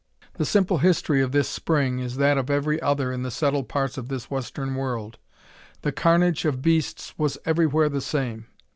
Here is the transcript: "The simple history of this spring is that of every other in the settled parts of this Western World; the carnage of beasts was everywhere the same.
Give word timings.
"The 0.33 0.45
simple 0.45 0.79
history 0.79 1.21
of 1.21 1.31
this 1.31 1.47
spring 1.47 1.99
is 1.99 2.15
that 2.17 2.35
of 2.39 2.49
every 2.49 2.81
other 2.81 3.11
in 3.11 3.21
the 3.21 3.29
settled 3.29 3.69
parts 3.69 3.99
of 3.99 4.07
this 4.07 4.31
Western 4.31 4.73
World; 4.73 5.19
the 5.83 5.91
carnage 5.91 6.43
of 6.43 6.59
beasts 6.63 7.13
was 7.19 7.37
everywhere 7.45 7.87
the 7.87 8.01
same. 8.01 8.47